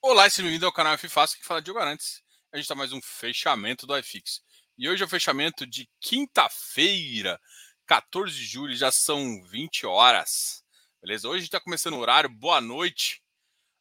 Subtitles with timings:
[0.00, 2.22] Olá, seja bem-vindo ao canal F Fácil que fala de Arantes.
[2.52, 4.40] A gente está mais um fechamento do iFix.
[4.78, 7.38] E hoje é o fechamento de quinta-feira,
[7.84, 10.64] 14 de julho, já são 20 horas.
[11.02, 11.28] Beleza?
[11.28, 12.30] Hoje está começando o horário.
[12.30, 13.20] Boa noite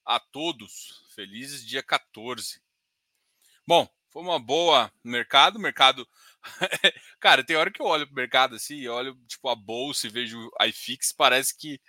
[0.04, 1.06] a todos.
[1.14, 2.64] Felizes dia 14.
[3.66, 5.60] Bom, foi uma boa mercado.
[5.60, 6.06] Mercado.
[7.22, 10.10] Cara, tem hora que eu olho para o mercado assim, olho tipo a bolsa e
[10.10, 11.80] vejo o iFix, parece que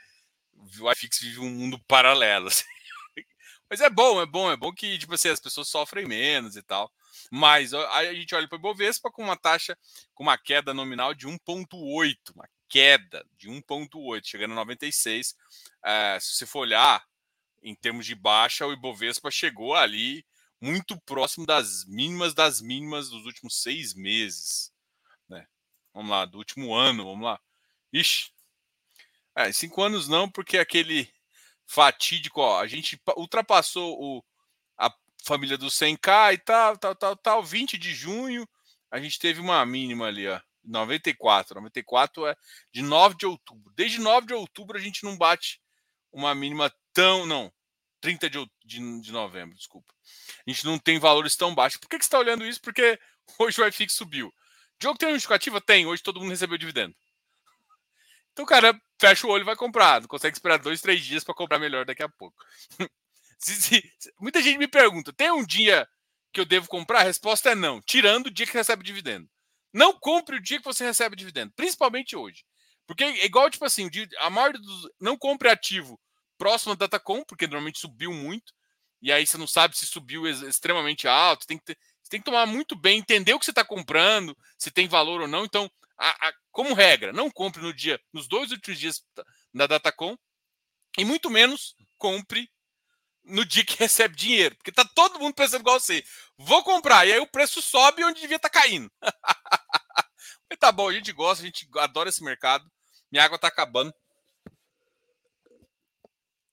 [0.81, 2.49] o iFix vive um mundo paralelo.
[2.49, 2.78] Assim.
[3.71, 6.63] Mas é bom, é bom, é bom que tipo assim, as pessoas sofrem menos e
[6.63, 6.91] tal.
[7.31, 9.77] Mas a gente olha para o Ibovespa com uma taxa,
[10.15, 15.37] com uma queda nominal de 1,8, uma queda de 1,8, chegando a 96.
[15.85, 17.05] É, se você for olhar
[17.63, 20.25] em termos de baixa, o Ibovespa chegou ali
[20.61, 24.73] muito próximo das mínimas das mínimas dos últimos seis meses.
[25.29, 25.47] Né?
[25.93, 27.41] Vamos lá, do último ano, vamos lá.
[27.93, 28.33] Ixi,
[29.35, 31.09] é, cinco anos não, porque aquele
[31.69, 34.25] fatídico, ó, a gente ultrapassou o,
[34.77, 38.49] a família do 100k e tal, tal, tal, tal, 20 de junho,
[38.91, 42.37] a gente teve uma mínima ali, ó, 94, 94 é
[42.73, 43.73] de 9 de outubro.
[43.77, 45.61] Desde 9 de outubro a gente não bate
[46.11, 47.53] uma mínima tão, não,
[48.01, 49.93] 30 de, de, de novembro, desculpa.
[50.47, 51.79] A gente não tem valores tão baixos.
[51.79, 52.61] Por que, que você está olhando isso?
[52.63, 52.99] Porque
[53.39, 54.29] hoje o IFIX subiu.
[54.29, 55.61] O jogo tem uma justificativa?
[55.61, 55.87] Tem.
[55.87, 56.95] Hoje todo mundo recebeu dividendo.
[58.39, 60.01] Então, cara, fecha o olho e vai comprar.
[60.01, 62.41] Não consegue esperar dois, três dias para comprar melhor daqui a pouco.
[64.21, 65.89] muita gente me pergunta: tem um dia
[66.33, 67.01] que eu devo comprar?
[67.01, 69.29] A resposta é não, tirando o dia que recebe dividendo.
[69.75, 72.45] Não compre o dia que você recebe dividendo, principalmente hoje.
[72.87, 74.89] Porque é igual, tipo assim, a maioria dos.
[75.01, 75.99] Não compre ativo
[76.39, 78.53] próximo da Datacom, porque normalmente subiu muito.
[79.03, 81.45] E aí você não sabe se subiu extremamente alto.
[81.45, 84.39] Tem que ter, você tem que tomar muito bem, entender o que você está comprando,
[84.57, 85.45] se tem valor ou não.
[85.45, 89.03] Então, a, a, como regra, não compre no dia, nos dois últimos dias
[89.53, 90.17] da Datacom,
[90.97, 92.49] e muito menos compre
[93.25, 96.05] no dia que recebe dinheiro, porque tá todo mundo pensando igual você.
[96.37, 98.91] Vou comprar, e aí o preço sobe onde devia estar tá caindo.
[100.49, 102.65] Mas tá bom, a gente gosta, a gente adora esse mercado.
[103.11, 103.93] Minha água tá acabando.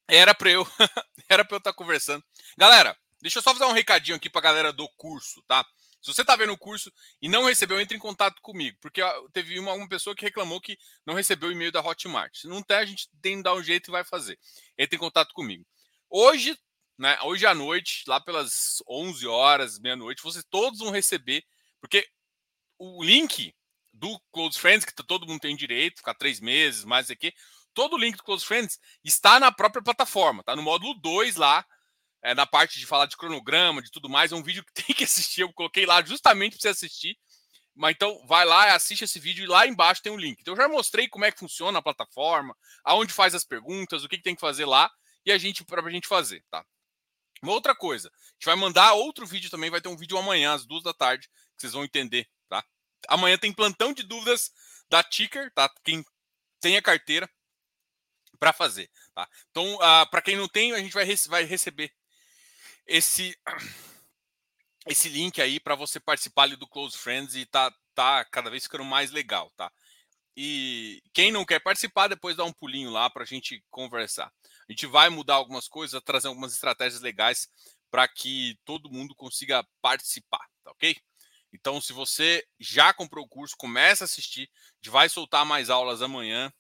[0.07, 0.67] Era para eu,
[1.29, 2.23] era para eu estar tá conversando.
[2.57, 5.65] Galera, deixa eu só fazer um recadinho aqui para a galera do curso, tá?
[6.05, 9.01] Se você está vendo o curso e não recebeu, entre em contato comigo, porque
[9.33, 12.37] teve uma, uma pessoa que reclamou que não recebeu o e-mail da Hotmart.
[12.37, 14.37] Se não tem, a gente tem que dar um jeito e vai fazer.
[14.77, 15.65] Entre em contato comigo.
[16.07, 16.55] Hoje,
[16.95, 21.43] né, hoje à noite, lá pelas 11 horas, meia-noite, vocês todos vão receber,
[21.81, 22.07] porque
[22.77, 23.55] o link
[23.91, 27.33] do Close Friends, que todo mundo tem direito, ficar três meses, mais aqui,
[27.73, 31.65] todo o link do Close Friends está na própria plataforma, tá no módulo 2 lá,
[32.25, 34.31] é, na parte de falar de cronograma, de tudo mais.
[34.31, 35.41] É um vídeo que tem que assistir.
[35.41, 37.17] Eu coloquei lá justamente para você assistir.
[37.75, 40.39] Mas então vai lá, assiste esse vídeo e lá embaixo tem um link.
[40.39, 44.07] Então eu já mostrei como é que funciona a plataforma, aonde faz as perguntas, o
[44.07, 44.89] que, que tem que fazer lá
[45.25, 46.65] e a gente para a gente fazer, tá?
[47.43, 50.53] Uma outra coisa, a gente vai mandar outro vídeo também, vai ter um vídeo amanhã
[50.53, 52.63] às duas da tarde, que vocês vão entender, tá?
[53.09, 54.53] Amanhã tem plantão de dúvidas
[54.89, 55.69] da Ticker, tá?
[55.83, 56.03] Quem
[56.61, 57.29] tem a carteira
[58.39, 59.27] para fazer, tá?
[59.51, 61.93] Então, ah, para quem não tem, a gente vai, vai receber
[62.87, 63.37] esse
[64.87, 68.63] esse link aí para você participar ali do Close Friends e tá, tá cada vez
[68.63, 69.71] ficando mais legal, tá?
[70.37, 74.31] E quem não quer participar, depois dá um pulinho lá para a gente conversar.
[74.67, 77.47] A gente vai mudar algumas coisas, trazer algumas estratégias legais
[77.89, 80.97] para que todo mundo consiga participar, tá ok?
[81.53, 84.49] Então, se você já comprou o curso, começa a assistir.
[84.51, 86.51] A gente vai soltar mais aulas amanhã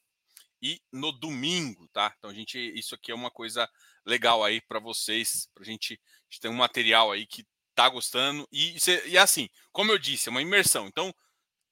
[0.61, 2.13] e no domingo, tá?
[2.17, 3.69] Então, a gente, isso aqui é uma coisa
[4.05, 5.99] legal aí para vocês, para a gente,
[6.39, 8.47] ter um material aí que tá gostando.
[8.51, 10.87] E, e assim, como eu disse, é uma imersão.
[10.87, 11.13] Então,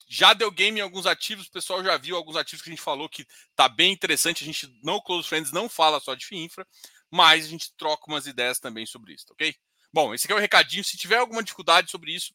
[0.08, 2.82] já deu game em alguns ativos, o pessoal já viu alguns ativos que a gente
[2.82, 4.44] falou que tá bem interessante.
[4.44, 6.68] A gente, no Close Friends, não fala só de FIINFRA,
[7.10, 9.56] mas a gente troca umas ideias também sobre isso, ok?
[9.92, 10.84] Bom, esse aqui é o recadinho.
[10.84, 12.34] Se tiver alguma dificuldade sobre isso,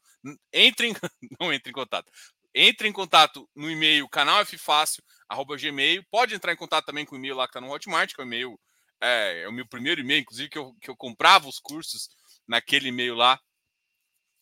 [0.52, 0.94] entre em,
[1.40, 2.10] não entre em contato.
[2.54, 6.04] Entre em contato no e-mail canalffácil@gmail.
[6.10, 8.24] Pode entrar em contato também com o e-mail lá que está no Hotmart, que é
[8.24, 8.58] o e-mail
[9.00, 12.08] é, é o meu primeiro e-mail, inclusive, que eu, que eu comprava os cursos
[12.46, 13.40] naquele e-mail lá.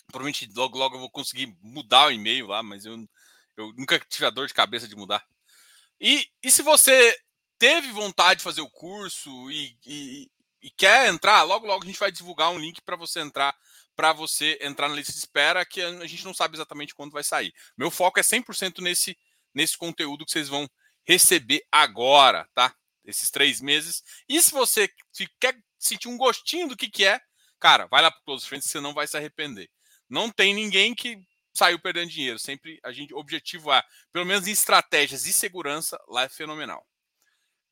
[0.07, 2.97] Provavelmente logo, logo eu vou conseguir mudar o e-mail lá, mas eu,
[3.57, 5.25] eu nunca tive a dor de cabeça de mudar.
[6.01, 7.19] E, e se você
[7.59, 10.31] teve vontade de fazer o curso e, e,
[10.63, 13.55] e quer entrar, logo logo a gente vai divulgar um link para você entrar
[13.97, 17.25] para você entrar na lista de espera, que a gente não sabe exatamente quando vai
[17.25, 17.53] sair.
[17.79, 19.19] Meu foco é 100% nesse,
[19.55, 20.69] nesse conteúdo que vocês vão
[21.07, 22.77] receber agora, tá?
[23.07, 24.03] Esses três meses.
[24.29, 24.89] E se você
[25.41, 27.21] quer sentir um gostinho do que, que é,
[27.61, 29.71] cara, vai lá para Close Friends, você não vai se arrepender.
[30.09, 31.19] Não tem ninguém que
[31.55, 32.39] saiu perdendo dinheiro.
[32.39, 33.83] Sempre a gente, objetivo é,
[34.13, 36.87] pelo menos em estratégias e segurança, lá é fenomenal.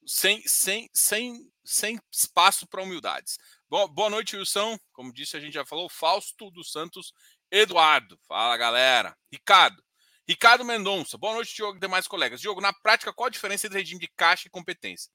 [0.07, 3.39] sem, sem, sem, sem espaço para humildades.
[3.69, 4.79] Boa noite, Wilson.
[4.93, 5.89] Como disse, a gente já falou.
[5.89, 7.13] Fausto dos Santos
[7.51, 8.19] Eduardo.
[8.29, 9.17] Fala, galera.
[9.33, 9.83] Ricardo.
[10.27, 11.19] Ricardo Mendonça.
[11.19, 12.41] Boa noite, Diogo e demais colegas.
[12.41, 15.11] Diogo, na prática, qual a diferença entre regime de caixa e competência?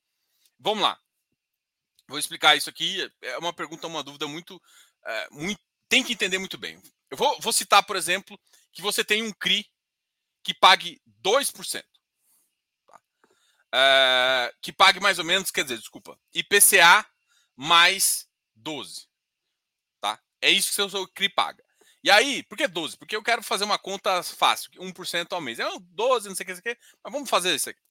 [0.59, 0.99] Vamos lá.
[2.07, 3.09] Vou explicar isso aqui.
[3.21, 4.61] É uma pergunta, uma dúvida muito.
[5.05, 6.81] É, muito tem que entender muito bem.
[7.09, 8.39] Eu vou, vou citar, por exemplo,
[8.71, 9.65] que você tem um CRI
[10.43, 11.83] que pague 2%.
[12.85, 13.01] Tá?
[13.73, 17.05] É, que pague mais ou menos, quer dizer, desculpa, IPCA
[17.55, 19.07] mais 12.
[19.99, 20.21] Tá?
[20.41, 21.63] É isso que o seu CRI paga.
[22.03, 22.97] E aí, por que 12?
[22.97, 25.59] Porque eu quero fazer uma conta fácil, 1% ao mês.
[25.59, 27.81] É 12, não sei o que, não sei o que, mas vamos fazer isso aqui.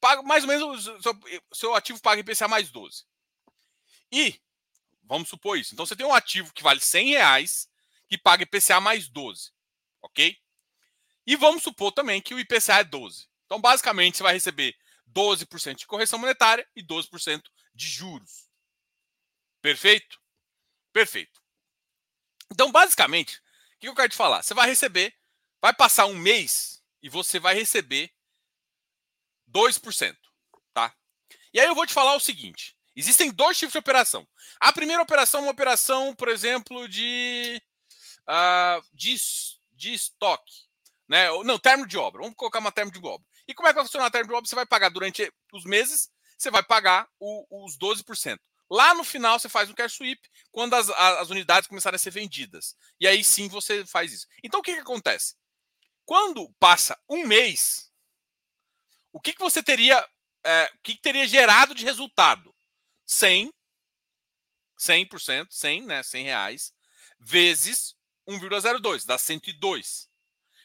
[0.00, 1.20] Paga, mais ou menos, o seu,
[1.52, 3.04] seu ativo paga IPCA mais 12.
[4.12, 4.40] E,
[5.04, 5.74] vamos supor isso.
[5.74, 7.68] Então, você tem um ativo que vale 100 reais,
[8.08, 9.52] que paga IPCA mais 12.
[10.02, 10.36] Ok?
[11.26, 13.28] E vamos supor também que o IPCA é 12.
[13.46, 14.76] Então, basicamente, você vai receber
[15.12, 17.42] 12% de correção monetária e 12%
[17.74, 18.48] de juros.
[19.60, 20.20] Perfeito?
[20.92, 21.40] Perfeito.
[22.52, 24.42] Então, basicamente, o que eu quero te falar?
[24.42, 25.14] Você vai receber,
[25.60, 28.12] vai passar um mês e você vai receber
[29.56, 30.16] 2%.
[30.74, 30.94] Tá?
[31.54, 34.26] E aí eu vou te falar o seguinte: existem dois tipos de operação.
[34.60, 37.60] A primeira operação é uma operação, por exemplo, de,
[38.28, 39.16] uh, de,
[39.72, 40.66] de estoque.
[41.08, 41.28] Né?
[41.44, 42.20] Não, termo de obra.
[42.22, 43.26] Vamos colocar uma termo de obra.
[43.48, 44.48] E como é que vai funcionar a termo de obra?
[44.48, 48.38] Você vai pagar durante os meses, você vai pagar o, os 12%.
[48.68, 50.20] Lá no final você faz um cash sweep
[50.50, 52.74] quando as, as unidades começarem a ser vendidas.
[52.98, 54.26] E aí sim você faz isso.
[54.42, 55.36] Então o que, que acontece?
[56.04, 57.85] Quando passa um mês,
[59.16, 60.06] o que, que você teria.
[60.44, 62.54] É, o que, que teria gerado de resultado?
[63.06, 63.50] 100,
[64.78, 66.74] 100%, 100, né, 100 reais,
[67.18, 67.96] vezes
[68.28, 70.06] 1,02, dá 102.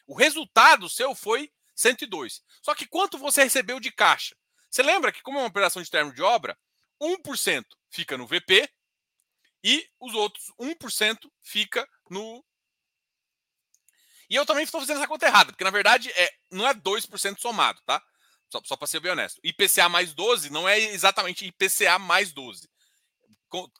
[0.06, 2.42] O resultado seu foi 102.
[2.60, 4.36] Só que quanto você recebeu de caixa?
[4.68, 6.58] Você lembra que, como é uma operação de termo de obra,
[7.00, 8.68] 1% fica no VP
[9.64, 12.44] e os outros 1% fica no.
[14.28, 17.38] E eu também estou fazendo essa conta errada, porque na verdade é, não é 2%
[17.38, 18.02] somado, tá?
[18.52, 19.40] Só, só para ser bem honesto.
[19.42, 22.68] IPCA mais 12 não é exatamente IPCA mais 12.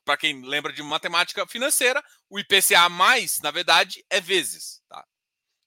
[0.03, 5.07] Para quem lembra de matemática financeira, o IPCA mais, na verdade, é vezes, tá?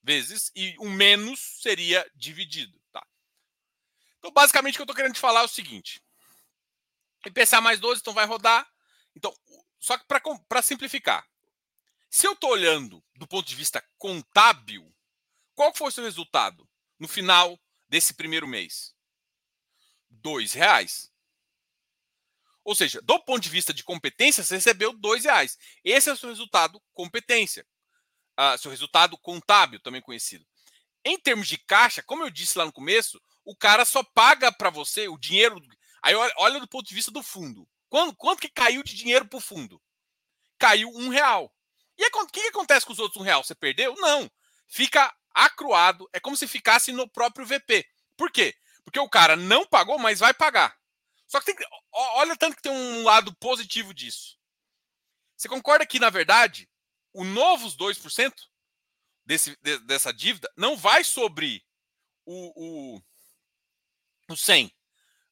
[0.02, 3.06] Vezes, e o menos seria dividido, tá?
[4.18, 6.02] Então, basicamente, o que eu estou querendo te falar é o seguinte:
[7.28, 8.68] IPCA mais 12, então vai rodar.
[9.16, 9.32] Então,
[9.80, 10.06] só que
[10.48, 11.28] para simplificar,
[12.10, 14.92] se eu estou olhando do ponto de vista contábil,
[15.54, 16.68] qual foi o seu resultado
[16.98, 18.95] no final desse primeiro mês?
[20.26, 21.12] Dois reais.
[22.64, 25.56] Ou seja, do ponto de vista de competência, você recebeu dois reais.
[25.84, 27.64] Esse é o seu resultado competência.
[28.40, 30.44] Uh, seu resultado contábil, também conhecido.
[31.06, 34.72] Em termos de caixa, como eu disse lá no começo, o cara só paga para
[34.72, 35.62] você o dinheiro
[36.02, 37.70] Aí olha do ponto de vista do fundo.
[37.88, 39.80] Quanto, quanto que caiu de dinheiro para o fundo?
[40.58, 41.54] Caiu um real.
[41.96, 43.44] E o que, que acontece com os outros um real?
[43.44, 43.94] Você perdeu?
[43.98, 44.30] Não.
[44.68, 46.10] Fica acruado.
[46.12, 47.86] É como se ficasse no próprio VP.
[48.18, 48.56] Por quê?
[48.86, 50.78] Porque o cara não pagou, mas vai pagar.
[51.28, 54.38] Só que, tem, olha tanto que tem um lado positivo disso.
[55.36, 56.70] Você concorda que, na verdade,
[57.12, 58.34] o novos 2%
[59.26, 61.66] desse, dessa dívida não vai sobre
[62.26, 63.02] o, o,
[64.30, 64.72] o 100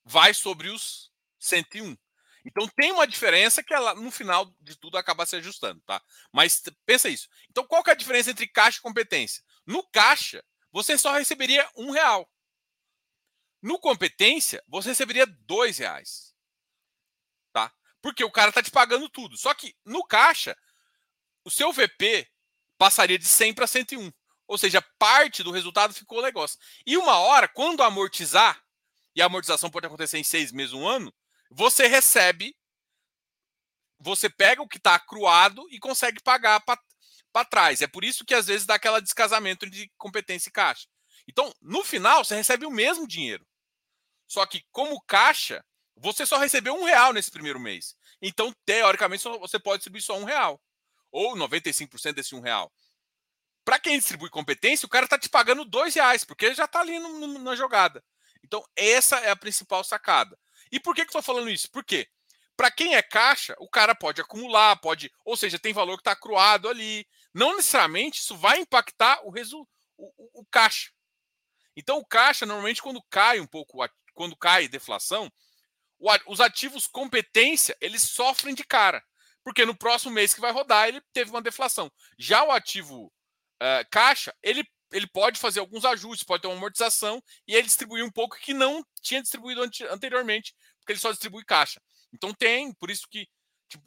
[0.04, 1.98] vai sobre os 101.
[2.46, 6.02] Então tem uma diferença que ela, no final de tudo acaba se ajustando, tá?
[6.32, 7.30] Mas pensa isso.
[7.50, 9.42] Então qual que é a diferença entre caixa e competência?
[9.66, 12.30] No caixa, você só receberia um real.
[13.64, 16.36] No competência, você receberia dois reais.
[17.54, 17.74] Tá?
[18.02, 19.38] Porque o cara tá te pagando tudo.
[19.38, 20.54] Só que no caixa,
[21.46, 22.30] o seu VP
[22.78, 24.12] passaria de 100 para 101.
[24.46, 26.60] Ou seja, parte do resultado ficou negócio.
[26.86, 28.62] E uma hora, quando amortizar,
[29.16, 31.14] e a amortização pode acontecer em seis meses, um ano,
[31.50, 32.54] você recebe,
[33.98, 37.82] você pega o que está acruado e consegue pagar para trás.
[37.82, 40.86] É por isso que às vezes dá aquela descasamento de competência e caixa.
[41.26, 43.48] Então, no final, você recebe o mesmo dinheiro.
[44.34, 45.64] Só que, como caixa,
[45.96, 47.96] você só recebeu um real nesse primeiro mês.
[48.20, 50.60] Então, teoricamente, você pode distribuir só um real.
[51.12, 52.74] Ou 95% desse um real.
[53.64, 56.98] Para quem distribui competência, o cara está te pagando dois reais, porque já está ali
[56.98, 58.04] no, no, na jogada.
[58.44, 60.36] Então, essa é a principal sacada.
[60.72, 61.70] E por que, que eu estou falando isso?
[61.70, 62.08] Por quê?
[62.58, 66.16] Para quem é caixa, o cara pode acumular, pode, ou seja, tem valor que está
[66.16, 67.06] cruado ali.
[67.32, 70.92] Não necessariamente isso vai impactar o, resu, o, o, caixa.
[71.78, 73.78] Então, o caixa, normalmente, quando cai um pouco,
[74.14, 75.32] quando cai deflação,
[76.28, 79.04] os ativos competência, eles sofrem de cara.
[79.44, 81.92] Porque no próximo mês que vai rodar, ele teve uma deflação.
[82.18, 83.08] Já o ativo
[83.62, 88.06] uh, caixa, ele ele pode fazer alguns ajustes, pode ter uma amortização e ele distribuir
[88.06, 91.82] um pouco que não tinha distribuído anteriormente, porque ele só distribui caixa.
[92.14, 93.28] Então tem, por isso que.
[93.68, 93.84] Tipo,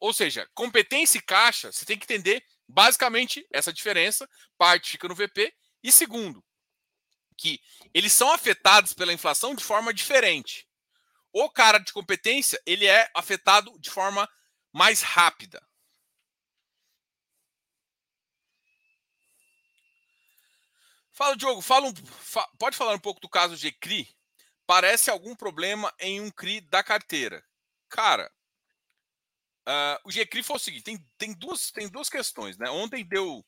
[0.00, 4.28] ou seja, competência e caixa, você tem que entender basicamente essa diferença.
[4.58, 5.54] Parte fica no VP.
[5.82, 6.44] E segundo,
[7.40, 7.58] que
[7.94, 10.68] eles são afetados pela inflação de forma diferente.
[11.32, 14.28] O cara de competência, ele é afetado de forma
[14.70, 15.66] mais rápida.
[21.12, 24.08] Fala, Diogo, fala um, fa, pode falar um pouco do caso de CRI?
[24.66, 27.44] Parece algum problema em um CRI da carteira.
[27.88, 28.30] Cara,
[29.66, 32.70] uh, o GCRI foi o seguinte: tem, tem, duas, tem duas questões, né?
[32.70, 33.44] Ontem deu,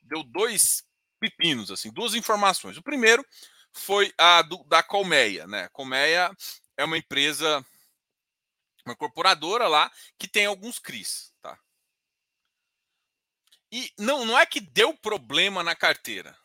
[0.00, 0.84] deu dois
[1.22, 2.76] pepinos, assim, duas informações.
[2.76, 3.24] O primeiro
[3.72, 5.68] foi a do, da Colmeia, né?
[5.68, 6.30] Colmeia
[6.76, 7.64] é uma empresa,
[8.84, 9.88] uma incorporadora lá
[10.18, 11.56] que tem alguns CRIs, tá?
[13.70, 16.36] E não, não é que deu problema na carteira.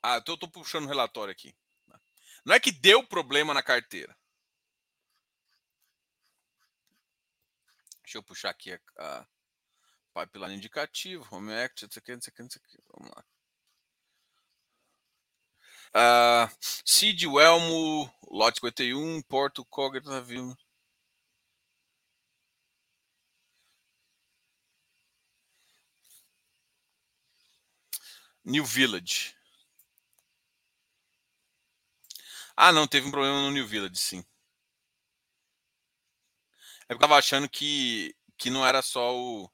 [0.00, 1.52] Ah, eu tô, tô puxando o relatório aqui.
[2.44, 4.16] Não é que deu problema na carteira.
[8.08, 9.26] Deixa eu puxar aqui a, a
[10.14, 12.78] pipeline indicativo, home act, isso aqui, isso aqui, isso aqui.
[12.88, 13.24] Vamos lá.
[16.48, 17.26] Uh, Cid,
[18.30, 20.56] Lote 51, Porto, Cogre, Navio.
[28.42, 29.36] New Village.
[32.56, 34.24] Ah, não, teve um problema no New Village, sim.
[36.88, 39.50] É eu tava achando que, que não era só o.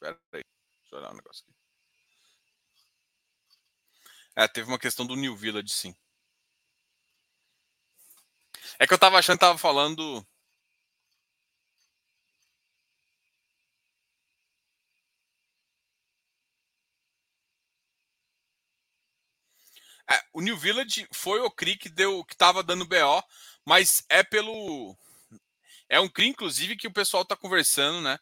[0.00, 0.42] Pera aí,
[0.82, 1.54] deixa eu olhar um negócio aqui.
[4.34, 5.94] É, teve uma questão do New Village, sim.
[8.78, 10.26] É que eu tava achando que tava falando.
[20.10, 23.22] É, o New Village foi o CRI que deu, que tava dando BO,
[23.64, 24.96] mas é pelo.
[25.90, 28.16] É um CRI, inclusive, que o pessoal tá conversando, né?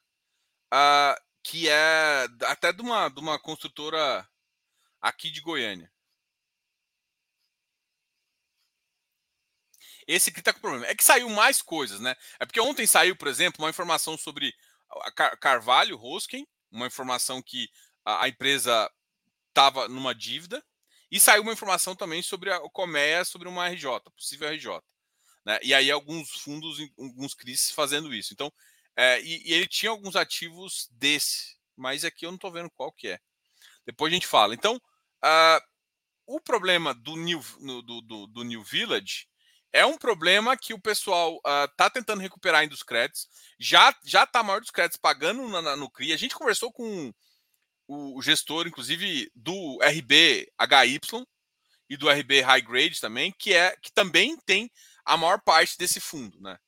[0.73, 4.27] Uh, que é até de uma, de uma construtora
[5.01, 5.93] aqui de Goiânia.
[10.07, 10.87] Esse que está com problema.
[10.87, 12.17] É que saiu mais coisas, né?
[12.41, 14.55] É porque ontem saiu, por exemplo, uma informação sobre
[15.39, 17.69] Carvalho Rosken, uma informação que
[18.03, 18.91] a, empresa
[19.49, 20.65] estava numa dívida,
[21.11, 24.81] e saiu uma informação também sobre a Comea, sobre uma RJ, possível RJ.
[25.49, 25.59] Né?
[25.63, 28.35] E aí alguns fundos, alguns CRIs fazendo isso.
[28.35, 28.53] Então,
[28.95, 32.93] é, e, e, ele tinha alguns ativos desse, mas aqui eu não estou vendo qual
[32.93, 33.19] que é.
[33.87, 34.53] Depois a gente fala.
[34.53, 35.61] Então, uh,
[36.27, 37.43] o problema do New,
[37.83, 39.27] do, do, do New Village
[39.73, 41.37] é um problema que o pessoal
[41.71, 43.27] está uh, tentando recuperar ainda os créditos.
[43.59, 46.13] Já já está maior dos créditos pagando na, na, no CRI.
[46.13, 47.11] A gente conversou com
[47.87, 51.01] o, gestor, inclusive, do RB HY
[51.89, 54.71] e do RB High Grade também, que é que também tem
[55.09, 56.59] a maior parte desse fundo, né?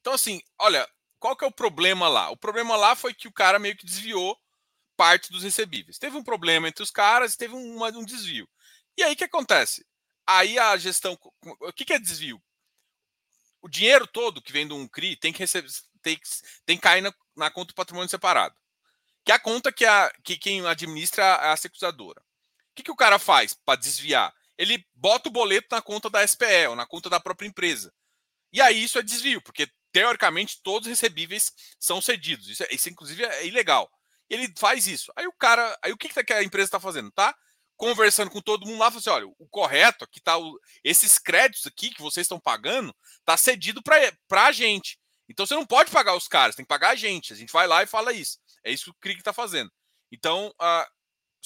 [0.00, 2.30] Então, assim, olha, qual que é o problema lá?
[2.30, 4.40] O problema lá foi que o cara meio que desviou
[4.96, 5.98] parte dos recebíveis.
[5.98, 8.48] Teve um problema entre os caras teve um, um desvio.
[8.96, 9.86] E aí o que acontece?
[10.26, 11.18] Aí a gestão.
[11.60, 12.42] O que, que é desvio?
[13.60, 15.68] O dinheiro todo que vem de um CRI tem que receber,
[16.00, 16.18] tem,
[16.64, 18.56] tem que cair na, na conta do patrimônio separado.
[19.24, 22.20] Que é a conta que, a, que quem administra é a securizadora.
[22.70, 24.32] O que, que o cara faz para desviar?
[24.58, 27.92] Ele bota o boleto na conta da SPE ou na conta da própria empresa.
[28.52, 32.48] E aí isso é desvio, porque teoricamente todos os recebíveis são cedidos.
[32.48, 33.90] Isso, é, isso inclusive é ilegal.
[34.28, 35.12] Ele faz isso.
[35.16, 37.10] Aí o cara, aí o que, que a empresa está fazendo?
[37.12, 37.34] Tá
[37.76, 41.66] conversando com todo mundo lá, falou assim: olha, o correto aqui tá o, esses créditos
[41.66, 42.94] aqui que vocês estão pagando,
[43.24, 44.98] tá cedido para a gente.
[45.28, 47.32] Então você não pode pagar os caras, tem que pagar a gente.
[47.32, 48.38] A gente vai lá e fala isso.
[48.64, 49.70] É isso que o CRIG está fazendo.
[50.10, 50.86] Então, uh,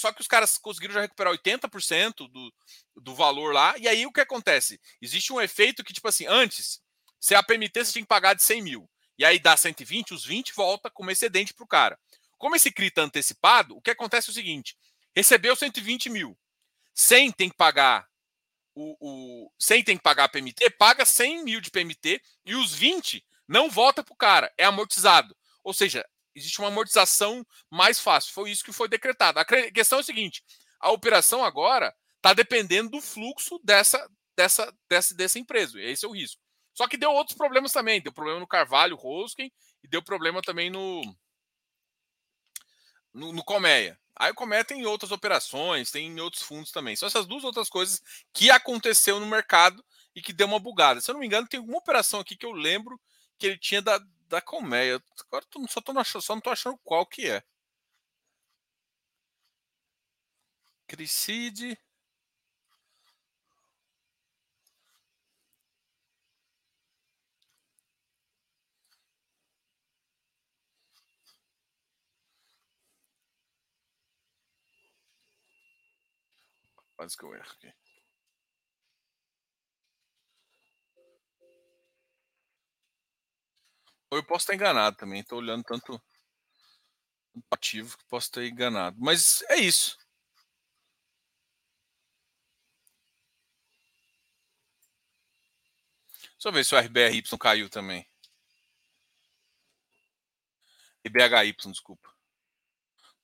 [0.01, 2.55] só que os caras conseguiram já recuperar 80% do,
[2.97, 3.77] do valor lá.
[3.79, 4.81] E aí o que acontece?
[5.01, 6.81] Existe um efeito que, tipo assim, antes,
[7.21, 8.91] se a PMT você tinha que pagar de 100 mil.
[9.19, 11.99] E aí dá 120, os 20 volta como excedente para o cara.
[12.39, 14.75] Como esse CRI está antecipado, o que acontece é o seguinte:
[15.15, 16.39] recebeu 120 mil.
[16.95, 18.09] 100 tem que pagar
[18.75, 22.73] o, o 100 tem que pagar a PMT, paga 100 mil de PMT e os
[22.75, 25.37] 20 não volta para o cara, é amortizado.
[25.63, 28.33] Ou seja, existe uma amortização mais fácil.
[28.33, 29.39] Foi isso que foi decretado.
[29.39, 30.43] A questão é o seguinte:
[30.81, 35.81] a operação agora está dependendo do fluxo dessa, dessa, dessa, dessa empresa.
[35.81, 36.41] Esse é o risco.
[36.75, 38.01] Só que deu outros problemas também.
[38.01, 41.03] Deu problema no Carvalho, Rosken, e deu problema também no,
[43.13, 43.99] no, no Colmeia.
[44.17, 46.95] Aí o Comé tem outras operações, tem outros fundos também.
[46.95, 48.03] São essas duas outras coisas
[48.35, 49.83] que aconteceu no mercado
[50.15, 51.01] e que deu uma bugada.
[51.01, 53.01] Se eu não me engano, tem uma operação aqui que eu lembro
[53.39, 53.99] que ele tinha da,
[54.31, 55.03] da colmeia.
[55.27, 57.43] Agora tô, só, tô achando, só não tô achando qual que é.
[60.87, 61.79] Cricide.
[77.25, 77.80] eu erro aqui.
[84.11, 85.21] Ou eu posso estar enganado também.
[85.21, 86.01] Estou olhando tanto
[87.51, 88.97] ativo que posso ter enganado.
[88.99, 89.97] Mas é isso.
[96.33, 98.09] Deixa eu ver se o RBRY caiu também.
[101.05, 102.11] RBHY, desculpa.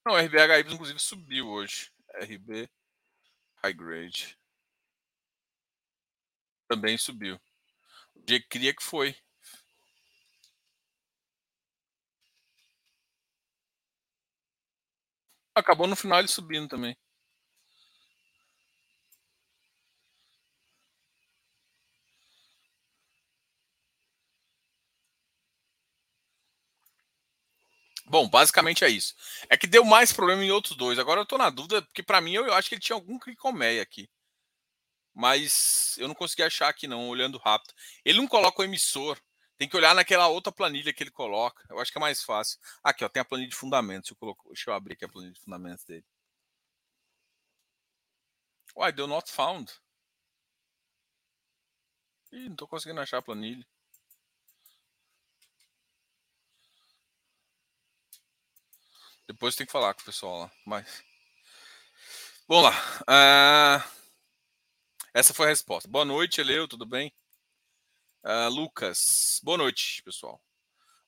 [0.05, 1.91] Não, o RBHY inclusive subiu hoje.
[2.21, 2.69] RB
[3.63, 4.39] High Grade.
[6.69, 7.41] Também subiu.
[8.15, 9.17] O dia que queria que foi.
[15.57, 16.95] Acabou no final ele subindo também.
[28.09, 29.15] Bom, basicamente é isso.
[29.49, 30.99] É que deu mais problema em outros dois.
[30.99, 33.19] Agora eu tô na dúvida, porque para mim eu, eu, acho que ele tinha algum
[33.19, 34.09] cricomeia aqui.
[35.15, 37.75] Mas eu não consegui achar aqui não, olhando rápido.
[38.05, 39.19] Ele não coloca o emissor.
[39.59, 41.65] Tem que olhar naquela outra planilha que ele coloca.
[41.71, 42.59] Eu acho que é mais fácil.
[42.83, 44.11] Aqui, ó, tem a planilha de fundamentos.
[44.11, 46.05] Eu coloco, deixa eu abrir aqui a planilha de fundamentos dele.
[48.77, 49.73] Uai, deu not found.
[52.33, 53.67] Ih, não tô conseguindo achar a planilha.
[59.27, 60.53] Depois tem que falar com o pessoal lá.
[60.65, 61.03] Mas.
[62.47, 63.81] Vamos lá.
[63.83, 63.97] Uh...
[65.15, 65.89] Essa foi a resposta.
[65.89, 67.13] Boa noite, Eleu, tudo bem?
[68.27, 70.43] Uh, Lucas, boa noite, pessoal.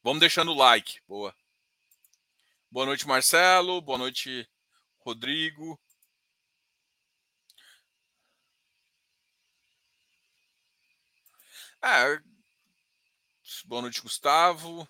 [0.05, 1.01] Vamos deixando o like.
[1.09, 1.35] Boa.
[2.71, 3.81] Boa noite, Marcelo.
[3.81, 4.49] Boa noite,
[5.01, 5.77] Rodrigo.
[11.83, 12.21] Ah,
[13.65, 14.89] boa noite, Gustavo.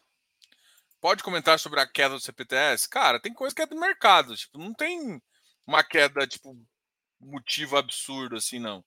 [1.00, 2.86] Pode comentar sobre a queda do CPTS?
[2.90, 4.36] Cara, tem coisa que é do mercado.
[4.36, 5.18] Tipo, não tem
[5.66, 6.54] uma queda, tipo,
[7.18, 8.84] motivo absurdo assim, não.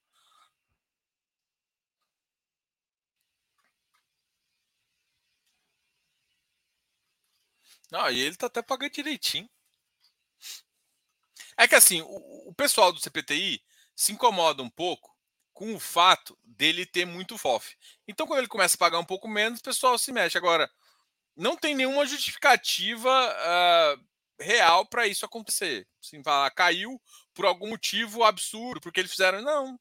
[7.92, 9.50] Não, e ele tá até pagando direitinho.
[11.58, 13.62] É que assim, o, o pessoal do CPTI
[13.96, 15.16] se incomoda um pouco
[15.54, 17.76] com o fato dele ter muito FOF.
[18.08, 20.38] Então, quando ele começa a pagar um pouco menos, o pessoal se mexe.
[20.38, 20.72] Agora,
[21.36, 24.04] não tem nenhuma justificativa uh,
[24.40, 25.88] real para isso acontecer.
[26.02, 27.00] Assim, falar, caiu
[27.34, 29.42] por algum motivo absurdo, porque eles fizeram.
[29.42, 29.80] Não.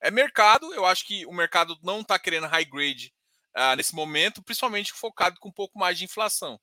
[0.00, 0.72] É mercado.
[0.74, 3.12] Eu acho que o mercado não está querendo high grade
[3.56, 6.60] uh, nesse momento, principalmente focado com um pouco mais de inflação.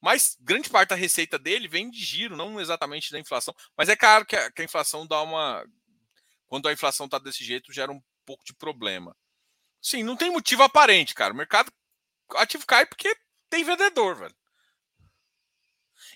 [0.00, 3.54] Mas grande parte da receita dele vem de giro, não exatamente da inflação.
[3.76, 5.64] Mas é claro que a, que a inflação dá uma.
[6.46, 9.16] Quando a inflação está desse jeito, gera um pouco de problema.
[9.80, 11.32] Sim, não tem motivo aparente, cara.
[11.32, 11.72] O mercado
[12.36, 13.14] ativo cai porque
[13.50, 14.36] tem vendedor, velho.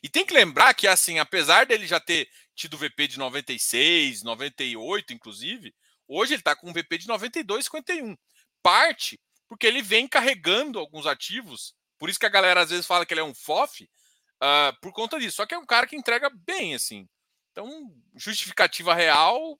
[0.03, 5.12] E tem que lembrar que, assim, apesar dele já ter tido VP de 96, 98,
[5.12, 5.75] inclusive,
[6.07, 8.16] hoje ele está com um VP de 92, 51.
[8.62, 13.07] Parte porque ele vem carregando alguns ativos, por isso que a galera às vezes fala
[13.07, 15.37] que ele é um FOF, uh, por conta disso.
[15.37, 17.09] Só que é um cara que entrega bem, assim.
[17.53, 19.57] Então, justificativa real,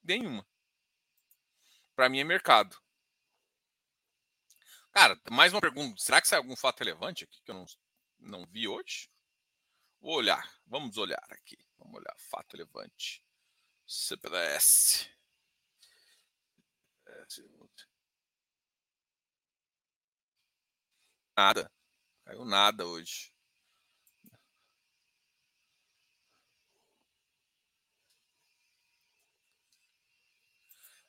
[0.00, 0.46] nenhuma.
[1.96, 2.80] Para mim é mercado.
[4.92, 6.00] Cara, mais uma pergunta.
[6.00, 7.66] Será que sai algum fato relevante aqui que eu não,
[8.20, 9.10] não vi hoje?
[10.00, 10.56] Vou olhar.
[10.64, 11.58] Vamos olhar aqui.
[11.78, 12.14] Vamos olhar.
[12.16, 13.26] Fato relevante.
[13.88, 15.10] CPDS.
[21.36, 21.70] Nada.
[22.24, 23.30] Caiu nada hoje.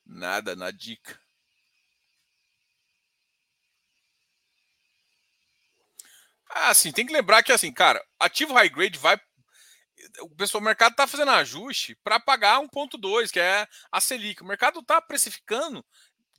[0.06, 1.20] Nada na dica.
[6.50, 9.18] Ah, assim, tem que lembrar que, assim, cara, ativo high grade vai.
[10.22, 14.42] O pessoal o mercado está fazendo ajuste para pagar 1,2, que é a Selic.
[14.44, 15.86] O mercado está precificando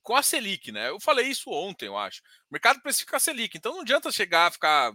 [0.04, 0.90] com a Selic, né?
[0.90, 2.20] Eu falei isso ontem, eu acho.
[2.48, 3.56] O mercado precifica a Selic.
[3.56, 4.92] Então não adianta chegar a ficar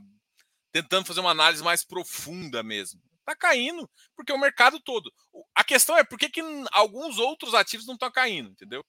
[0.71, 3.01] tentando fazer uma análise mais profunda mesmo.
[3.19, 5.11] Está caindo porque o mercado todo.
[5.55, 6.41] A questão é por que, que
[6.71, 8.85] alguns outros ativos não estão caindo, entendeu?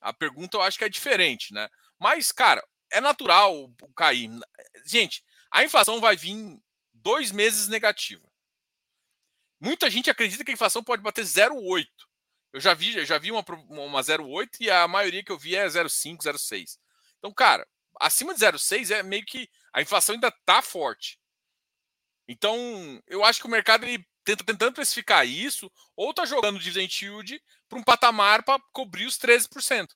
[0.00, 1.68] A pergunta eu acho que é diferente, né?
[1.98, 2.62] Mas, cara,
[2.92, 4.30] é natural cair.
[4.84, 6.58] Gente, a inflação vai vir
[6.92, 8.28] dois meses negativa.
[9.60, 11.86] Muita gente acredita que a inflação pode bater 0,8.
[12.52, 15.66] Eu já vi, já vi uma, uma 0,8 e a maioria que eu vi é
[15.66, 16.78] 0,5, 0,6.
[17.18, 17.66] Então, cara,
[18.00, 21.18] acima de 0,6 é meio que a inflação ainda tá forte.
[22.26, 22.56] Então,
[23.06, 27.78] eu acho que o mercado ele tentando precificar isso, ou está jogando dividend yield para
[27.78, 29.88] um patamar para cobrir os 13%.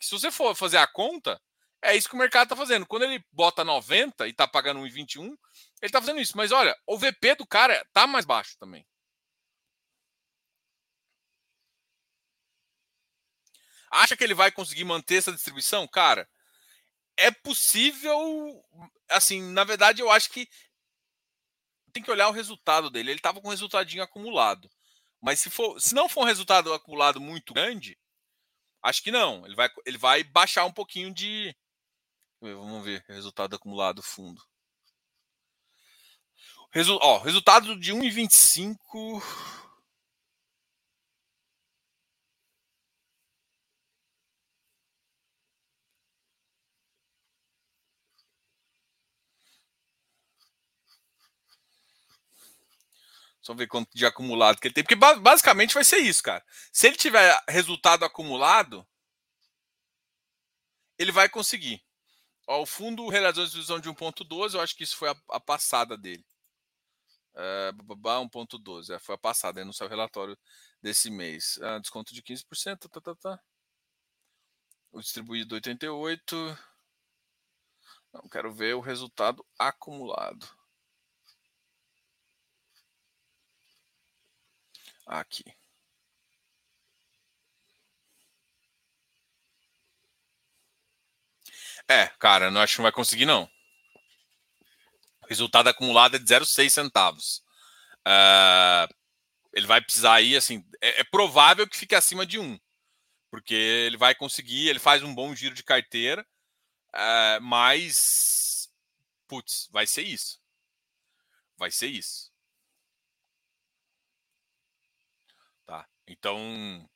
[0.00, 1.40] Se você for fazer a conta,
[1.82, 2.86] é isso que o mercado está fazendo.
[2.86, 5.36] Quando ele bota 90 e está pagando 1,21, ele
[5.82, 6.36] está fazendo isso.
[6.36, 8.86] Mas olha, o VP do cara está mais baixo também.
[13.90, 15.86] Acha que ele vai conseguir manter essa distribuição?
[15.88, 16.28] Cara,
[17.16, 18.64] é possível.
[19.08, 20.48] Assim, na verdade, eu acho que
[21.92, 23.10] tem que olhar o resultado dele.
[23.10, 24.70] Ele estava com um resultadinho acumulado.
[25.20, 27.98] Mas se, for, se não for um resultado acumulado muito grande,
[28.82, 29.44] acho que não.
[29.44, 31.54] Ele vai, ele vai baixar um pouquinho de.
[32.40, 34.40] Vamos ver, resultado acumulado fundo.
[36.72, 39.22] Resu, ó, resultado de 1,25.
[53.50, 54.84] Só ver quanto de acumulado que ele tem.
[54.84, 56.44] Porque basicamente vai ser isso, cara.
[56.72, 58.86] Se ele tiver resultado acumulado,
[60.96, 61.84] ele vai conseguir.
[62.46, 65.40] Ó, o fundo realizou a divisão de 1.12, eu acho que isso foi a, a
[65.40, 66.24] passada dele.
[67.34, 70.38] É, 1.12, é, foi a passada, no seu relatório
[70.80, 71.58] desse mês.
[71.60, 73.40] Ah, desconto de 15%, tá, tá, tá.
[74.92, 76.56] O distribuído 88.
[78.12, 80.59] Não, quero ver o resultado acumulado.
[85.06, 85.44] Aqui.
[91.88, 93.50] É, cara, não acho que não vai conseguir, não.
[95.22, 97.42] O resultado acumulado é de 0,6 centavos.
[98.06, 98.86] Uh,
[99.52, 102.58] ele vai precisar aí, assim, é, é, provável que fique acima de 1.
[103.30, 106.26] Porque ele vai conseguir, ele faz um bom giro de carteira,
[106.94, 108.70] uh, mas,
[109.28, 110.40] putz, vai ser isso.
[111.56, 112.29] Vai ser isso.
[116.10, 116.88] Então,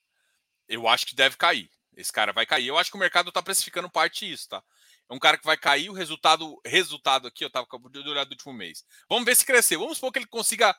[0.68, 1.70] eu acho que deve cair.
[1.96, 2.66] Esse cara vai cair.
[2.66, 4.62] Eu acho que o mercado está precificando parte disso, tá?
[5.08, 5.88] É um cara que vai cair.
[5.88, 8.84] O resultado, resultado aqui, eu estava de olhar do último mês.
[9.08, 9.78] Vamos ver se cresceu.
[9.78, 10.76] Vamos supor que ele consiga.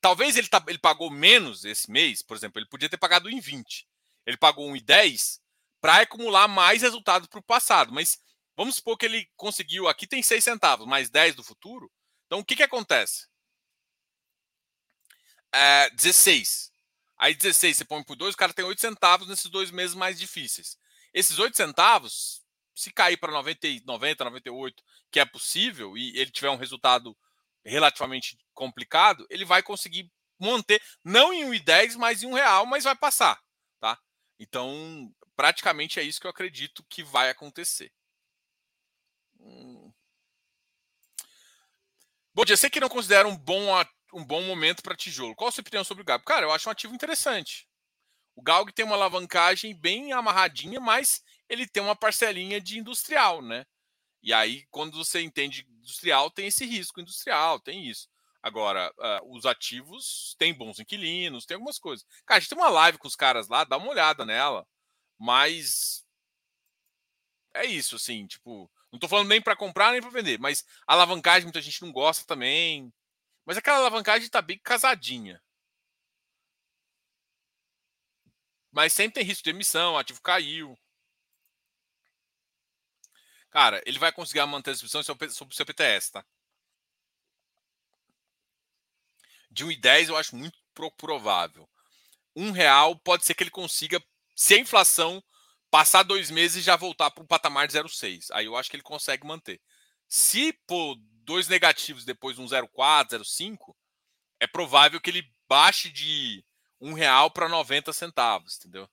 [0.00, 3.40] Talvez ele, tá, ele pagou menos esse mês, por exemplo, ele podia ter pagado em
[3.40, 3.88] 20.
[4.26, 5.40] Ele pagou 1,10
[5.80, 7.90] para acumular mais resultado para o passado.
[7.90, 8.18] Mas
[8.54, 9.88] vamos supor que ele conseguiu.
[9.88, 11.90] Aqui tem 6 centavos, mais 10 do futuro.
[12.26, 13.26] Então o que, que acontece?
[15.52, 16.67] É, 16.
[17.18, 20.18] Aí 16 você põe por 2, o cara tem 8 centavos nesses dois meses mais
[20.18, 20.78] difíceis.
[21.12, 22.42] Esses 8 centavos,
[22.74, 27.16] se cair para 90, 90, 98, que é possível, e ele tiver um resultado
[27.64, 32.94] relativamente complicado, ele vai conseguir manter, não em 1,10, mas em um real, mas vai
[32.94, 33.40] passar.
[33.80, 33.98] tá?
[34.38, 37.92] Então, praticamente é isso que eu acredito que vai acontecer.
[39.40, 39.92] Hum.
[42.32, 43.74] Bom dia, você que não considera um bom
[44.12, 45.34] um bom momento para tijolo.
[45.34, 46.24] Qual a sua opinião sobre o Galg?
[46.24, 47.68] Cara, eu acho um ativo interessante.
[48.34, 53.64] O Galg tem uma alavancagem bem amarradinha, mas ele tem uma parcelinha de industrial, né?
[54.22, 58.08] E aí, quando você entende industrial, tem esse risco industrial, tem isso.
[58.42, 62.06] Agora, uh, os ativos têm bons inquilinos, tem algumas coisas.
[62.24, 64.66] Cara, a gente tem uma live com os caras lá, dá uma olhada nela.
[65.18, 66.04] Mas
[67.54, 71.44] é isso, assim, tipo, não tô falando nem para comprar nem para vender, mas alavancagem
[71.44, 72.92] muita gente não gosta também.
[73.48, 75.42] Mas aquela alavancagem está bem casadinha.
[78.70, 80.78] Mas sempre tem risco de emissão, o ativo caiu.
[83.48, 86.26] Cara, ele vai conseguir manter a distribuição sobre o seu PTS, tá?
[89.50, 90.58] De 1,10 eu acho muito
[90.98, 91.66] provável.
[92.36, 93.98] Um real pode ser que ele consiga,
[94.36, 95.24] se a inflação
[95.70, 98.26] passar dois meses e já voltar para um patamar de 0,6.
[98.32, 99.58] Aí eu acho que ele consegue manter.
[100.06, 103.76] Se por dois negativos depois um 0,4, 0,5,
[104.40, 106.42] é provável que ele baixe de
[106.80, 108.88] um real para 90 centavos, entendeu?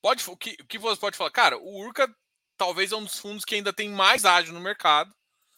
[0.00, 1.30] Pode, o, que, o que você pode falar?
[1.30, 2.08] Cara, o Urca
[2.56, 5.14] talvez é um dos fundos que ainda tem mais ágio no mercado,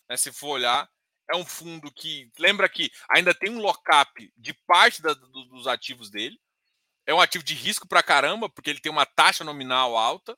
[0.09, 0.91] né, se for olhar.
[1.31, 6.11] É um fundo que, lembra que ainda tem um lockup de parte da, dos ativos
[6.11, 6.41] dele.
[7.05, 10.37] É um ativo de risco para caramba, porque ele tem uma taxa nominal alta.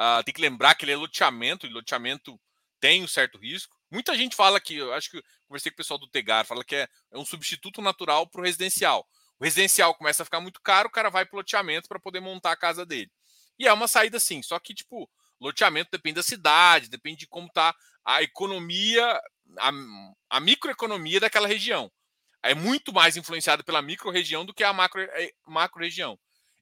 [0.00, 2.38] Uh, tem que lembrar que ele é loteamento, e loteamento
[2.80, 3.74] tem um certo risco.
[3.90, 6.64] Muita gente fala que, eu acho que eu conversei com o pessoal do Tegar, fala
[6.64, 9.06] que é, é um substituto natural para o residencial.
[9.38, 12.52] O residencial começa a ficar muito caro, o cara vai para loteamento para poder montar
[12.52, 13.10] a casa dele.
[13.58, 15.08] E é uma saída sim, só que, tipo,
[15.40, 19.04] loteamento depende da cidade, depende de como está a economia,
[19.58, 19.70] a,
[20.30, 21.90] a microeconomia daquela região.
[22.42, 25.30] É muito mais influenciado pela micro-região do que a macro-região.
[25.46, 25.84] Macro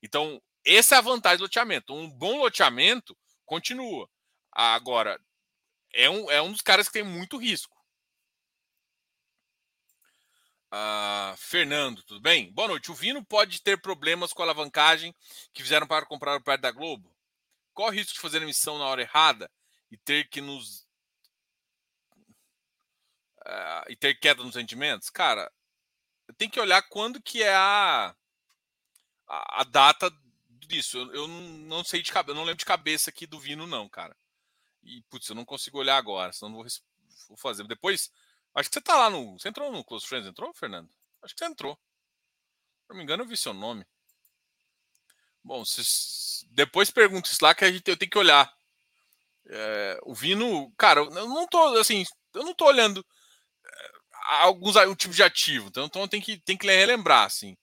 [0.03, 1.94] então, essa é a vantagem do loteamento.
[1.94, 4.09] Um bom loteamento continua.
[4.53, 5.21] Agora,
[5.93, 7.75] é um, é um dos caras que tem muito risco.
[10.73, 12.53] Uh, Fernando, tudo bem?
[12.53, 12.91] Boa noite.
[12.91, 15.15] O Vino pode ter problemas com a alavancagem
[15.53, 17.15] que fizeram para comprar o perto da Globo?
[17.73, 19.49] Qual o risco de fazer a emissão na hora errada
[19.91, 20.81] e ter que nos.
[23.47, 25.11] Uh, e ter queda nos rendimentos?
[25.11, 25.49] Cara,
[26.37, 28.15] tem que olhar quando que é a,
[29.29, 30.11] a data
[30.66, 30.98] disso.
[30.98, 34.16] Eu, eu, não sei de cabeça, não lembro de cabeça aqui do Vino, não, cara.
[34.83, 36.66] E, putz, eu não consigo olhar agora, senão não vou,
[37.29, 37.66] vou fazer.
[37.66, 38.11] Depois
[38.55, 39.38] Acho que você tá lá no.
[39.38, 40.88] Você entrou no Close Friends, entrou, Fernando?
[41.22, 41.74] Acho que você entrou.
[41.74, 43.85] Se não me engano, eu vi seu nome.
[45.42, 48.55] Bom, se, depois pergunta isso lá que a gente eu tenho que olhar.
[49.46, 53.05] É, o Vino, cara, eu não tô assim, eu não tô olhando
[53.66, 53.90] é,
[54.42, 57.55] alguns um tipo de ativo, então, então tem que tem que relembrar assim.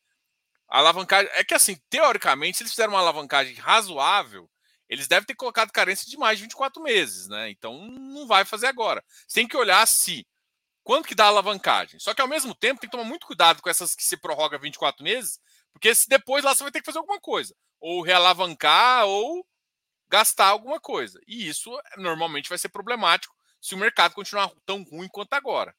[0.71, 4.49] A alavancagem é que assim, teoricamente, se eles fizeram uma alavancagem razoável,
[4.87, 7.49] eles devem ter colocado carência de mais de 24 meses, né?
[7.49, 9.03] Então não vai fazer agora.
[9.27, 10.25] Você tem que olhar se
[10.81, 11.99] quanto que dá a alavancagem.
[11.99, 14.57] Só que ao mesmo tempo tem que tomar muito cuidado com essas que se prorroga
[14.57, 15.39] 24 meses,
[15.73, 19.45] porque se depois lá você vai ter que fazer alguma coisa, ou realavancar ou
[20.09, 21.19] gastar alguma coisa.
[21.27, 25.75] E isso normalmente vai ser problemático se o mercado continuar tão ruim quanto agora.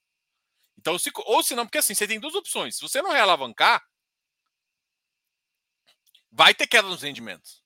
[0.79, 2.77] Então, se, ou se não, porque assim, você tem duas opções.
[2.77, 3.83] Se você não realavancar,
[6.33, 7.63] vai ter queda nos rendimentos.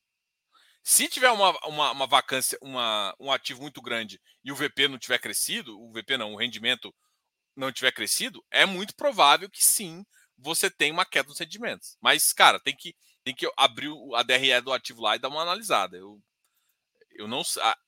[0.83, 4.97] Se tiver uma, uma, uma vacância, uma, um ativo muito grande e o VP não
[4.97, 6.93] tiver crescido, o VP não, o rendimento
[7.55, 10.05] não tiver crescido, é muito provável que sim,
[10.37, 11.97] você tenha uma queda nos rendimentos.
[11.99, 15.41] Mas, cara, tem que, tem que abrir a DRE do ativo lá e dar uma
[15.41, 15.97] analisada.
[15.97, 16.21] Eu,
[17.11, 17.41] eu não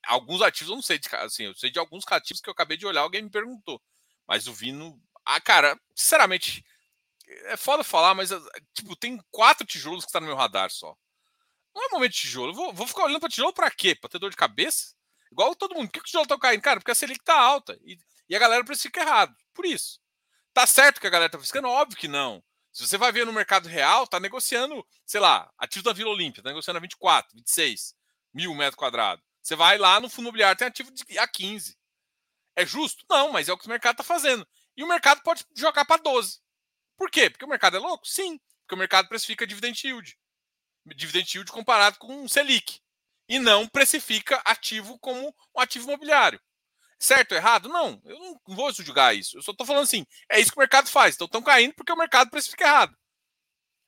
[0.05, 2.75] alguns ativos eu não sei de assim, eu sei de alguns ativos que eu acabei
[2.75, 3.81] de olhar, alguém me perguntou.
[4.27, 6.65] Mas o Vino, ah, cara, sinceramente,
[7.45, 8.29] é foda falar, mas
[8.73, 10.95] tipo, tem quatro tijolos que está no meu radar só.
[11.73, 12.53] Não é momento de tijolo.
[12.53, 13.95] Vou, vou ficar olhando para tijolo para quê?
[13.95, 14.93] Para ter dor de cabeça?
[15.31, 15.87] Igual todo mundo.
[15.87, 16.61] Por que o tijolo tá caindo?
[16.61, 17.77] Cara, porque a Selic tá alta.
[17.83, 19.35] E, e a galera precifica errado.
[19.53, 19.99] Por isso.
[20.53, 21.69] Tá certo que a galera tá precificando?
[21.69, 22.43] Óbvio que não.
[22.71, 26.43] Se você vai ver no mercado real, tá negociando, sei lá, ativos da Vila Olímpia,
[26.43, 27.95] tá negociando a 24, 26
[28.33, 29.23] mil metros quadrados.
[29.41, 31.77] Você vai lá no fundo imobiliário, tem ativo a 15.
[32.55, 33.03] É justo?
[33.09, 34.47] Não, mas é o que o mercado tá fazendo.
[34.75, 36.39] E o mercado pode jogar para 12.
[36.99, 37.29] Por quê?
[37.29, 38.05] Porque o mercado é louco?
[38.05, 38.37] Sim.
[38.61, 40.17] Porque o mercado precifica dividend yield.
[40.85, 42.81] Dividend yield comparado com um Selic.
[43.29, 46.41] E não precifica ativo como um ativo imobiliário.
[46.99, 47.69] Certo ou errado?
[47.69, 49.37] Não, eu não vou julgar isso.
[49.37, 51.15] Eu só estou falando assim, é isso que o mercado faz.
[51.15, 52.97] Então estão caindo porque o mercado precifica errado.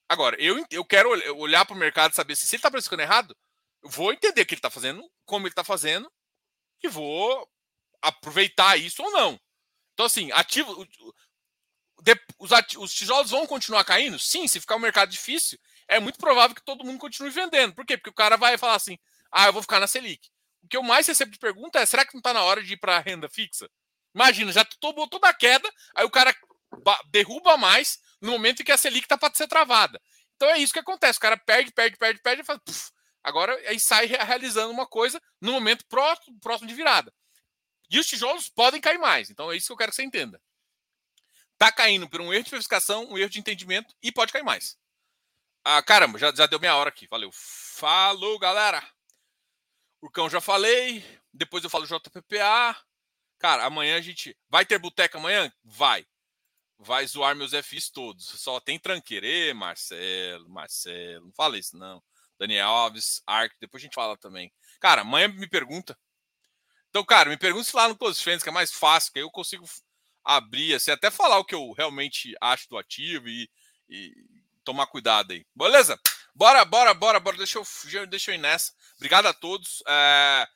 [0.08, 3.02] Agora, eu, eu quero olhar para o mercado e saber se, se ele está precificando
[3.02, 3.36] errado,
[3.84, 6.10] eu vou entender o que ele está fazendo, como ele está fazendo,
[6.82, 7.50] e vou
[8.02, 9.40] aproveitar isso ou não.
[9.94, 10.88] Então, assim, ativo.
[12.40, 14.18] Os, os tijolos vão continuar caindo?
[14.18, 17.74] Sim, se ficar um mercado difícil, é muito provável que todo mundo continue vendendo.
[17.74, 17.98] Por quê?
[17.98, 18.98] Porque o cara vai falar assim:
[19.32, 20.30] ah, eu vou ficar na Selic
[20.64, 22.74] o que eu mais recebo de pergunta é: será que não está na hora de
[22.74, 23.70] ir para a renda fixa?
[24.14, 26.36] Imagina, já tomou toda a queda, aí o cara
[27.10, 30.00] derruba mais no momento em que a Selic está para ser travada.
[30.36, 32.60] Então é isso que acontece: o cara perde, perde, perde, perde e faz.
[32.64, 32.92] Puf,
[33.24, 37.14] agora aí sai realizando uma coisa no momento próximo, próximo de virada.
[37.90, 39.30] E os tijolos podem cair mais.
[39.30, 40.42] Então é isso que eu quero que você entenda.
[41.62, 44.76] Tá caindo por um erro de verificação, um erro de entendimento e pode cair mais.
[45.64, 47.06] Ah, caramba, já, já deu meia hora aqui.
[47.08, 47.30] Valeu.
[47.32, 48.84] Falou, galera!
[50.02, 51.06] Urcão já falei.
[51.32, 52.76] Depois eu falo JPPA.
[53.38, 54.36] Cara, amanhã a gente.
[54.50, 55.54] Vai ter boteca amanhã?
[55.64, 56.04] Vai.
[56.80, 58.26] Vai zoar meus FIs todos.
[58.26, 59.28] Só tem tranqueira.
[59.28, 61.26] Ê, Marcelo, Marcelo.
[61.26, 62.02] Não fala isso, não.
[62.40, 63.56] Daniel Alves, Ark.
[63.60, 64.52] Depois a gente fala também.
[64.80, 65.96] Cara, amanhã me pergunta.
[66.90, 69.30] Então, cara, me pergunta se lá no Close Friends, que é mais fácil, que eu
[69.30, 69.64] consigo
[70.24, 73.50] abrir, assim, até falar o que eu realmente acho do ativo e,
[73.90, 74.14] e
[74.64, 75.46] tomar cuidado aí.
[75.56, 76.00] Beleza?
[76.34, 77.38] Bora, bora, bora, bora.
[77.38, 78.72] Deixa eu, deixa eu ir nessa.
[78.96, 79.84] Obrigado a todos.
[79.88, 80.48] É,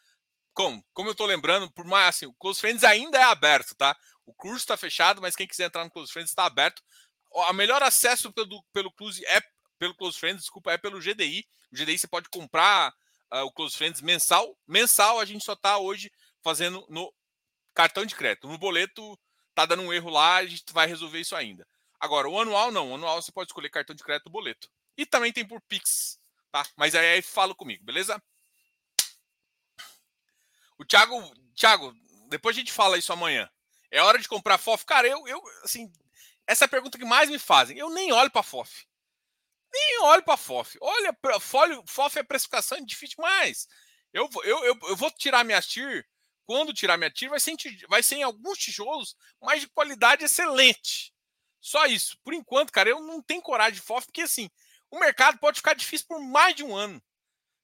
[0.53, 3.95] como, como eu estou lembrando, por mais assim, o Close Friends ainda é aberto, tá?
[4.25, 6.81] O curso está fechado, mas quem quiser entrar no Close Friends está aberto.
[7.29, 9.41] O melhor acesso pelo, pelo Close é
[9.77, 11.45] pelo Close Friends, desculpa, é pelo GDI.
[11.71, 12.93] O GDI você pode comprar
[13.33, 14.57] uh, o Close Friends mensal.
[14.65, 16.09] Mensal a gente só está hoje
[16.41, 17.13] fazendo no
[17.73, 18.47] cartão de crédito.
[18.47, 19.19] No boleto
[19.55, 21.65] tá dando um erro lá, a gente vai resolver isso ainda.
[21.99, 22.91] Agora, o anual não.
[22.91, 24.69] O anual você pode escolher cartão de crédito boleto.
[24.97, 26.19] E também tem por Pix,
[26.51, 26.65] tá?
[26.75, 28.21] Mas aí, aí fala comigo, beleza?
[30.77, 31.93] O Thiago, Thiago,
[32.29, 33.49] depois a gente fala isso amanhã.
[33.89, 34.85] É hora de comprar FOF?
[34.85, 35.91] Cara, eu, eu assim,
[36.45, 37.77] essa é a pergunta que mais me fazem.
[37.77, 38.85] Eu nem olho para FOF.
[39.73, 40.77] Nem olho para FOF.
[40.81, 41.17] Olha,
[41.87, 43.67] FOF é precificação difícil demais.
[44.13, 46.05] Eu, eu, eu, eu vou tirar minha TIR.
[46.45, 47.55] Quando tirar minha TIR, vai ser,
[47.89, 51.13] vai ser em alguns tijolos, mas de qualidade excelente.
[51.59, 52.17] Só isso.
[52.23, 54.49] Por enquanto, cara, eu não tenho coragem de FOF, porque assim,
[54.91, 57.01] o mercado pode ficar difícil por mais de um ano.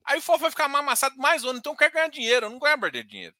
[0.03, 2.49] Aí o FOF vai ficar amassado mais um ano, então eu quero ganhar dinheiro, eu
[2.49, 3.35] não quero perder dinheiro.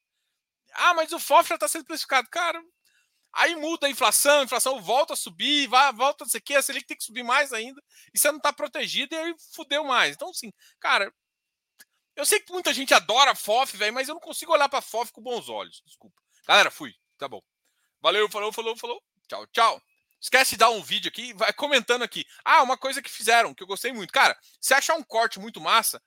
[0.73, 2.29] Ah, mas o FOF já está sendo precificado.
[2.29, 2.63] Cara,
[3.33, 6.61] Aí muda a inflação, a inflação volta a subir, vai, volta a ser que a
[6.61, 7.81] Selic tem que subir mais ainda,
[8.13, 10.15] e você não está protegido, e aí fudeu mais.
[10.15, 11.13] Então, assim, cara,
[12.15, 15.11] eu sei que muita gente adora FOF, velho, mas eu não consigo olhar para FOF
[15.11, 15.81] com bons olhos.
[15.85, 16.21] Desculpa.
[16.47, 16.93] Galera, fui.
[17.17, 17.41] Tá bom.
[18.01, 19.03] Valeu, falou, falou, falou.
[19.27, 19.81] Tchau, tchau.
[20.19, 22.25] Esquece de dar um vídeo aqui, vai comentando aqui.
[22.45, 24.13] Ah, uma coisa que fizeram, que eu gostei muito.
[24.13, 26.01] Cara, se achar um corte muito massa,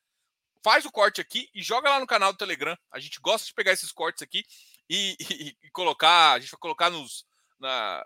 [0.62, 2.78] faz o corte aqui e joga lá no canal do Telegram.
[2.92, 4.44] A gente gosta de pegar esses cortes aqui
[4.88, 6.32] e, e, e colocar.
[6.32, 7.26] A gente vai colocar nos.
[7.58, 8.04] Na,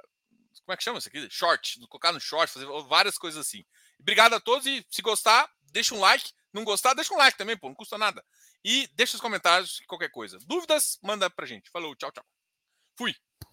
[0.65, 1.29] como é que chama isso aqui?
[1.31, 1.79] Short.
[1.89, 3.65] Colocar no short, fazer várias coisas assim.
[4.01, 6.33] Obrigado a todos e se gostar, deixa um like.
[6.53, 8.25] Não gostar, deixa um like também, pô, não custa nada.
[8.65, 10.39] E deixa os comentários, qualquer coisa.
[10.47, 11.71] Dúvidas, manda pra gente.
[11.71, 12.25] Falou, tchau, tchau.
[12.99, 13.15] Fui.